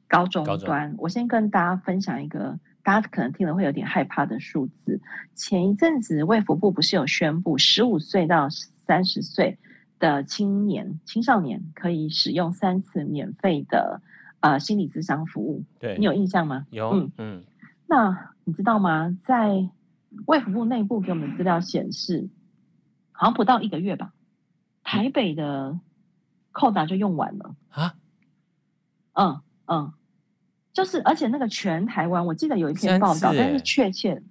[0.08, 5.02] 高中端，中我先跟大家分享一个大家可能听了会有点害怕的数字。
[5.36, 9.58] 前一阵子卫福部不是有宣布，十五岁到三十岁。
[10.02, 14.02] 的青年、青少年可以使用三次免费的
[14.40, 16.66] 呃心理咨商服务，对，你有印象吗？
[16.72, 17.44] 有，嗯嗯。
[17.88, 19.16] 那你知道吗？
[19.22, 19.70] 在
[20.26, 22.28] 卫福部内部给我们资料显示，
[23.12, 24.12] 好像不到一个月吧，
[24.84, 25.80] 台北的
[26.52, 27.94] 扣打就用完了啊。
[29.14, 29.94] 嗯嗯，
[30.74, 34.22] 就是而且那个全台湾，我记得有一篇报道，但是确切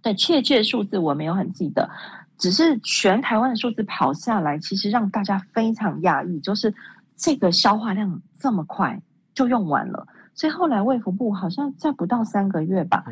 [0.00, 1.90] 对确切数字我没有很记得。
[2.38, 6.74] 只是全台湾的数字跑下来，其实让大家非常讶异，就是
[7.16, 9.00] 这个消化量这么快
[9.34, 10.06] 就用完了。
[10.34, 13.04] 所以后来卫福部好像在不到三个月吧，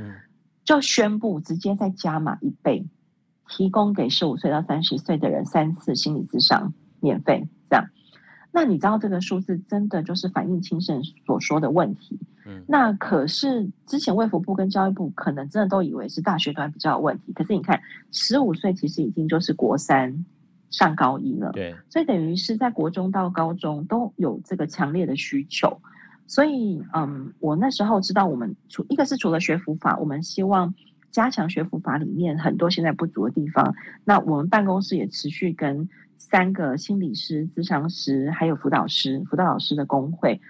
[0.62, 2.86] 就宣布直接再加码一倍，
[3.48, 7.88] 提供给十五岁到三十岁的人三次心理咨商免费，这样。
[8.52, 12.20] 那你知道这个数字真的就是反映清盛所说的问题？
[12.46, 17.80] 嗯，那可是之前卫福部跟教育部可能真的都以为是大学端比较有问题，可是你看
[18.12, 20.24] 十五岁其实已经就是国三
[20.70, 25.80] 上高一了，对，所以等于是在国中到高中都有这个强烈的需求。
[26.26, 30.74] 所以，嗯，我那时候知道我们除一个是除了学辅法，我们希望
[31.10, 33.74] 加强学辅法里面很多现在不足的地方。
[34.04, 35.88] 那我们办公室也持续跟。
[36.16, 40.40] 三个心理师、咨商师，还有辅导师、辅导老师的工会，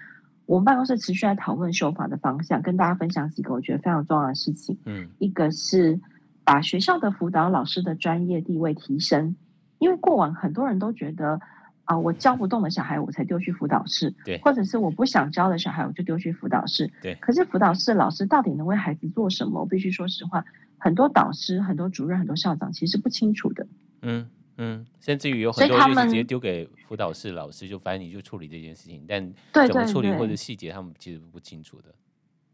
[0.45, 4.77] 我们办公室持续在讨论修法的方向，跟大家分享几个我觉得非常重要的事情。
[4.85, 5.99] 嗯，一个是
[6.43, 9.35] 把学校的辅导老师的专业地位提升，
[9.79, 11.39] 因为过往很多人都觉得
[11.85, 17.15] 啊，我教不动的小孩，我才丢去辅导室，对，或者是我不想教的小孩，我就丢去辅导室，对。
[17.15, 19.61] 可是辅导室老师到底能为孩子做什么？
[19.61, 20.45] 我必须说实话，
[20.77, 23.65] 很多导师、很多主任、很多校长其实不清楚的。
[24.03, 24.27] 嗯。
[24.57, 29.33] 嗯，甚至于有很多就是直接丢给辅导室老师，就反正你就处理这件事情，但
[29.67, 31.93] 怎么处理或者细节他们其实不清楚的。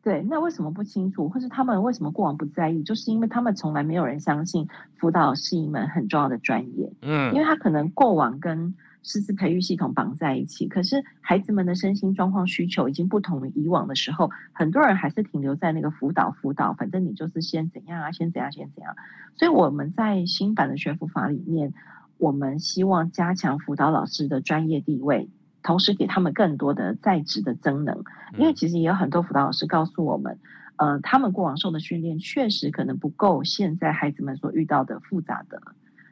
[0.03, 2.81] 对，那为什么不清楚，或是他们为什么过往不在意？
[2.81, 6.91] 就是因为他们从来没有人相信辅导是一门很重要的专业。
[7.03, 10.67] 嗯，因为他可能过往跟师资培育系统绑在一起。
[10.67, 18.95] 可是孩子们的身心状况需求已经不同于以往的时候，很多人还是停留在那个辅导辅导，反正你就是先怎样啊，先怎样，先怎样。
[19.35, 21.73] 所以我们在新版的学辅法里面，
[22.17, 25.29] 我们希望加强辅导老师的专业地位，
[25.63, 28.03] 同时给他们更多的在职的增能。
[28.37, 30.37] 因为其实也有很多辅导老师告诉我们。
[30.77, 35.61] 呃，他们过往受的训练确实可能不够现在孩子们所遇到的复杂的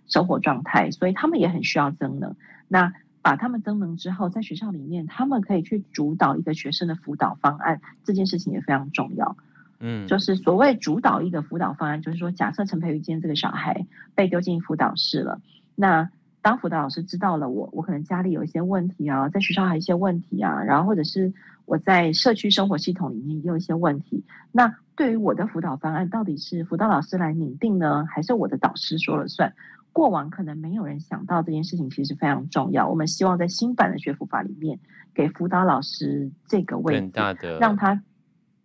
[0.06, 2.36] 生活状态，所以他们也很需要增能。
[2.70, 9.36] 那把他们增能之后，在学校里面，他们可以去主导一个学生的辅导方案，这件事情也非常重要。
[9.82, 15.42] 嗯，就是所谓主导一个辅导方案，就是说，假设陈培瑜今天这个小孩被丢进辅导室了，
[15.76, 16.10] 那
[16.42, 21.34] 当辅导老师知道了我，我可能家里有一些问题啊，在学校还有一些问题啊，然后或者是。
[21.66, 29.54] 我在社区生活系统里面也有一些问题，那对于我的辅导方案，到底是辅导老师来拟定呢，还是我的导师说了算？
[30.00, 32.88] 过往可能没有人想到这件事情，其实非常重要。
[32.88, 34.80] 我们希望在新版的学辅法里面，
[35.14, 37.12] 给辅导老师这个位置，
[37.60, 38.02] 让他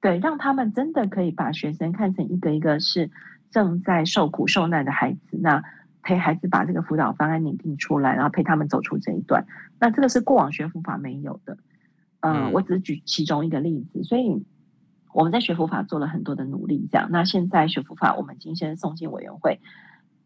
[0.01, 3.11] 对让他们真的可以把学生看成一个一个是
[3.51, 5.61] 正在受苦受难的孩子，那
[6.05, 9.45] 陪孩子把这个辅导方案拟定出来，然后陪他们走出这一段。
[9.81, 11.59] 那这个是过往学辅法没有的。
[12.21, 14.41] 嗯，我只是举其中一个例子，所以
[15.13, 17.09] 我们在学辅法做了很多的努力，这样。
[17.11, 19.59] 那现在学辅法我们今天送进委员会，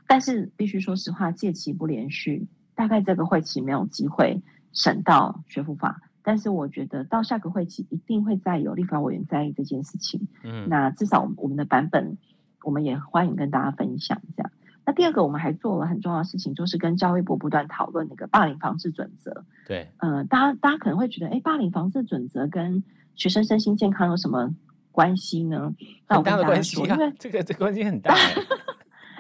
[0.09, 4.43] 但是必须说实话，借期不连续，大概这个会期没有机会
[4.73, 10.27] 审到学府法，但是我觉得到下个会期一定会再有立法委员在意这件事情。
[10.43, 12.17] 嗯，那至少我们的版本，
[12.65, 14.51] 我们也欢迎跟大家分享这样。
[14.87, 19.45] 那第二个，我们还做了很重要的事情，就是跟教育部不断讨论那个霸凌防治准则。
[19.67, 22.83] 对，嗯、呃，大家大家可能会觉得，哎，霸凌防治准则跟
[23.15, 24.55] 学生身心健康有什么
[24.91, 25.75] 关系呢？
[26.09, 28.15] 那我跟大的关系，因为这个这个关系很大。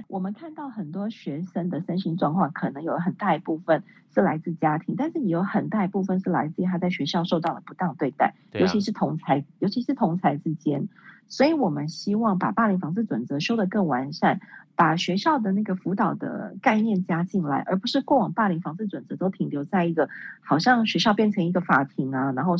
[0.08, 10.88] 我们看到很多学生的身心状况，可能有很大一部分是来自家庭，但是也有很大一部分是来自于他在学校受到了不当对待，对啊、尤其是同才，尤其是同才之间。
[11.28, 14.40] 所以我们希望把霸凌防治准则修得更完善。
[14.74, 20.08] 把学校的那个辅导的概念加进来，而不是过往霸凌防治准则都停留在一个
[20.40, 22.54] 好像学校变成一个法庭啊，然后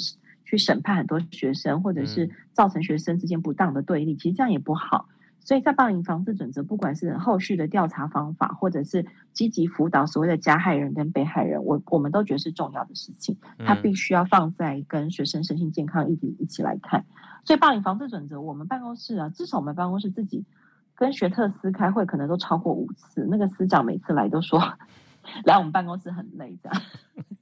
[0.44, 5.08] 去审判很多学生，或者是造成学生之间不当的对立，其实这样也不好。
[5.40, 13.36] 所以在霸凌防治准则，不管是后续的调查方法，或者是积极辅导所谓的加害人跟被害人，我我们都觉得是重要的事情。
[13.58, 17.04] 它必须要放在跟学生身心健康议题一起来看。
[17.44, 20.44] 所以霸凌防治准则，我们办公室啊，至少我们办公室自己。
[20.94, 24.58] 跟学特司开会可能都超过五次，那个司长每次来都说，
[25.44, 26.82] 来我们办公室很累，这样。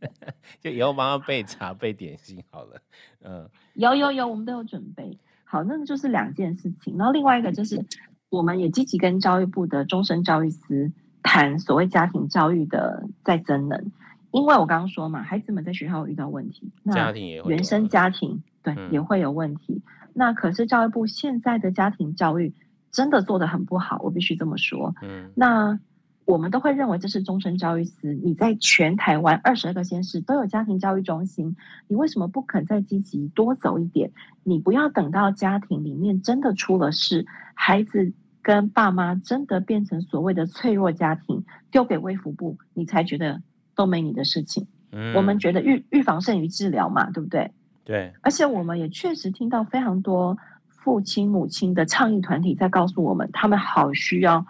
[0.60, 2.82] 就以后帮他备茶备点心好了，
[3.24, 6.98] 嗯，有有有，我们都有准备好，那个就是两件事情。
[6.98, 7.82] 然后另外一个就是，
[8.28, 13.90] 我们也积极跟教育部的终身教育司谈所谓家庭教育的再增能，
[14.32, 19.80] 因为我刚刚说嘛，孩子们在学校遇到问题，家庭也会原生家庭对、嗯、也会有问题。
[20.12, 22.52] 那可是教育部现在的家庭教育。
[22.92, 24.94] 真的做得很不好，我必须这么说。
[25.02, 25.78] 嗯，那
[26.26, 28.12] 我们都会认为这是终身教育司。
[28.22, 31.56] 你在全台湾二十二个县市都有家庭教育中心，
[31.88, 34.10] 你为什么不肯再积极多走一点？
[34.42, 38.12] 你不要等到家庭里面真的出了事，孩子
[38.42, 43.40] 跟爸妈真的变成所谓的脆弱家庭，丢给卫福部，你才觉得
[43.74, 44.66] 都没你的事情。
[44.92, 47.50] 嗯，我们觉得预预防胜于治疗嘛，对不对？
[47.84, 48.12] 对。
[48.22, 50.36] 而且我们也确实听到非常多。
[50.68, 54.46] 父亲、母亲的倡议团体在告诉我们，他们好需要，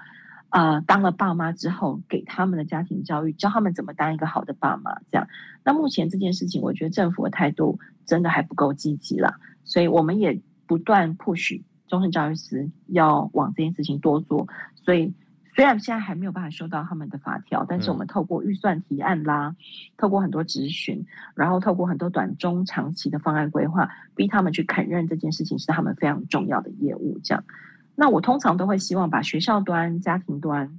[0.56, 4.90] 呃，当了爸妈之后，给他们的家庭教育，教他们怎么当一个好的爸妈。
[5.10, 5.28] 这样，
[5.62, 15.12] 那目前这件事情，我觉得政府的态度真的还不够积极了，所以我们也不断 push 终身教育司要往这件事情多做，所以。
[15.54, 19.56] 虽然现在还没有办法收到他们的法条，但是我们透过预算提案啦，嗯、
[19.96, 27.18] 透过很多咨询，然后透过很多短中长期的方案规划，逼他们去肯认这件事情是他们非常重要的业务。
[27.24, 27.42] 这样，
[27.96, 30.78] 那我通常都会希望把学校端、家庭端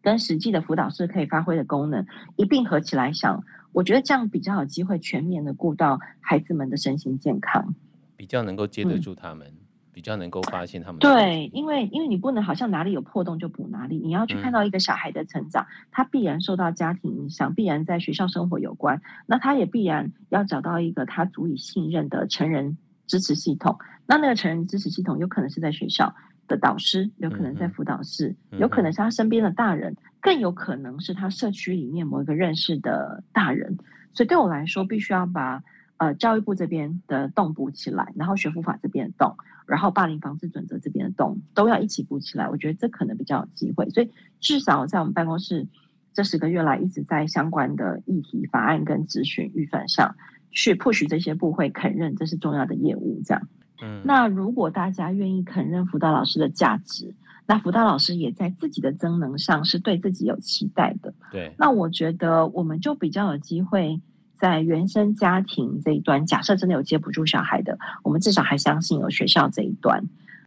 [0.00, 7.74] 跟实际的辅导室可以发挥的功能一并合起来想，我觉得这样比较有机会全面的顾到孩子们的身心健康，
[8.16, 9.46] 比较能够接得住他们。
[9.48, 9.58] 嗯
[9.96, 22.76] 比较能够发现他们对，因为因为你不能好像哪里有破洞就补哪里，你要去看到一个小孩的成长，嗯、他必然受到家庭影响，必然在学校生活有关，那他也必然要找到一个他足以信任的成人
[23.06, 23.74] 支持系统。
[24.04, 26.14] 那那个成人支持系统有可能是在学校
[26.46, 33.76] 的导师，有可能在辅导室，嗯、有可能是他身边的大人，更有可能是他社区里面某一个认识的大人。
[34.12, 35.62] 所以对我来说，必须要把
[35.98, 39.36] 呃教育部这边的洞补起来，然后学辅法这边的洞。
[39.66, 43.90] 然后霸凌防治准则这边的洞都要一起补起来，我觉得这可能比较有机会。
[43.90, 45.66] 所以至少在我们办公室
[46.14, 50.14] 这十个月来一直在相关的议题、法案跟咨询预算上
[50.52, 53.20] 去 push 这些部会肯认，这是重要的业务。
[53.24, 53.48] 这样，
[53.82, 57.14] 嗯，那如果大家愿意肯认辅导老师的价值，
[57.46, 61.14] 那辅导老师也在自己的增能上是对自己有期待的。
[61.30, 64.00] 对，那我觉得我们就比较有机会
[64.34, 70.02] 在原生家庭这一端，假设真的有接不住小孩的，我们至少还相信有学校这一端。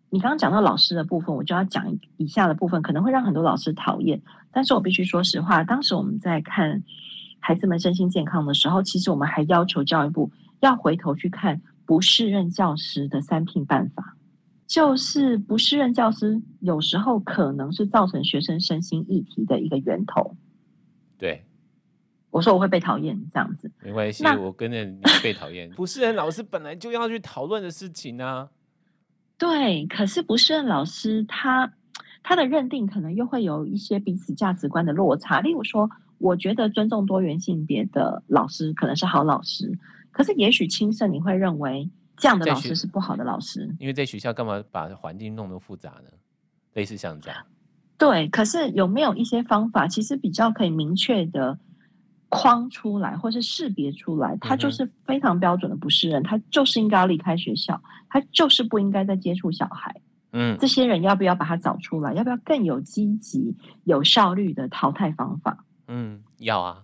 [0.10, 1.86] 你刚刚讲到老师的部分，我就要讲
[2.18, 4.20] 以下的部分，可能会让很多老师讨厌。
[4.52, 6.82] 但是我必须说实话，当时我们在看
[7.40, 14.16] 孩子们身心健康的时候，其实我们还要求教育部要回头去看不适任教师的三聘办法，
[14.68, 20.36] 就是不适任教师有时候可能是造成学生身心议题的一个源头。
[21.18, 21.44] 对，
[22.30, 25.68] 我说我会被讨厌这样子，没关系，我跟着你被讨厌。
[25.74, 28.50] 不适任老师本来就要去讨论的事情呢、啊。
[29.40, 31.74] 对，可是不适任老师他
[32.22, 35.40] 他的认定可能又会有一些彼此价值观的落差。
[35.40, 39.76] 例如说，我觉得尊重多元性别的老师可能是好老师，
[40.20, 43.74] 可是也许清盛你会认为这样的老师是不好的老师。
[43.80, 46.10] 因为在学校干嘛把环境弄得复杂呢？
[46.74, 47.46] 类似像这样。
[47.98, 51.58] 对，可是有没有一些方法，其实比较可以明确的？
[52.32, 60.00] 框出来，或是识别出来，他就是非常标准的不是人，他就是应该要离开学校，他就是不应该再接触小孩。
[60.34, 62.14] 嗯，这些人要不要把他找出来？
[62.14, 65.66] 要不要更有积极、有效率的淘汰方法？
[65.88, 66.84] 嗯，要啊。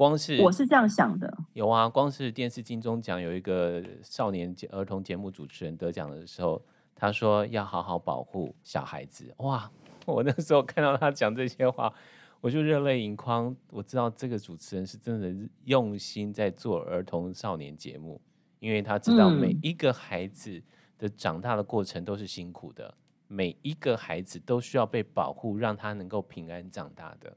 [0.00, 1.30] 光是我是这样想的。
[1.52, 6.64] 有啊，光是电视金钟奖有一个少年儿童节目主持人得奖的时候，
[6.96, 9.30] 他说要好好保护小孩子。
[9.40, 9.70] 哇，
[10.06, 11.92] 我那时候看到他讲这些话。
[12.40, 18.18] 我就热泪盈眶，我知道这个主持人是真的用心在做儿童少年节目，
[18.58, 20.62] 因为他知道每一个孩子
[20.96, 22.94] 的长大的过程都是辛苦的，
[23.26, 27.36] 每一个孩子都需要被保护，让他能够平安长大的。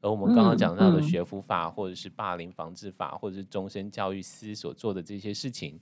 [0.00, 5.78] 而我们刚刚讲到的学府法，或者是霸凌防治法，或者是终身教育司所做的这些事情，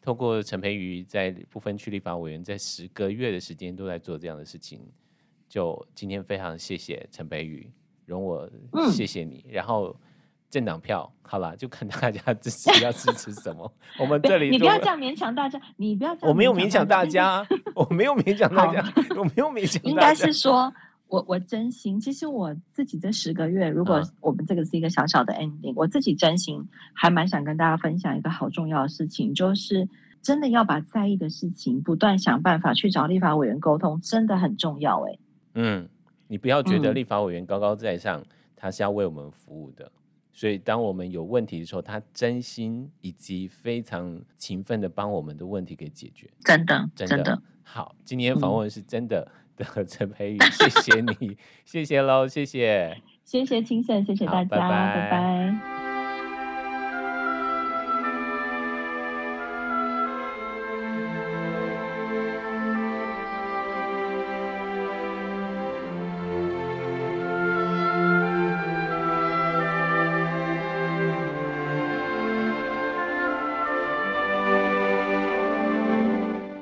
[0.00, 4.80] 透过陈培瑜在不分区立法委员在十个月的时间都在做这样的事情，
[5.48, 7.68] 就今天非常谢谢陈培瑜。
[8.06, 8.48] 容我
[8.90, 9.94] 谢谢你，嗯、然后
[10.48, 13.70] 政党票好了，就看大家支持要支持什么。
[14.00, 16.30] 我们这里你不要这样勉强大家，你不要这样。
[16.30, 18.82] 我没有勉强大家，我没有勉强 大家，
[19.14, 19.82] 我没有勉强。
[19.82, 20.72] 应该是说
[21.08, 26.62] 我我真心，其实我自己这十个月，如果我们这个是一个小小的 ending，、嗯、我自己真心
[26.94, 29.88] 还蛮想跟大家分享一个好重要的事情，就是
[30.22, 35.18] 真的要把在意的事情不断想办法去找立法委员沟通，真的很重要哎。
[35.54, 35.88] 嗯。
[36.30, 39.90] 你不要觉得立法委员高高在上，嗯、他是要为我们服务的。
[40.30, 46.28] 所以，当我们有问题的时候，他真心以及非常勤奋的帮我们的问题给解决。
[46.44, 47.96] 真的，真的，真的好。
[48.04, 49.26] 今天访问是真的
[49.58, 54.68] 的 陈培宇，谢谢你，谢谢喽，谢谢， 谢谢清盛，谢谢大家，拜拜。
[54.68, 55.87] 拜拜。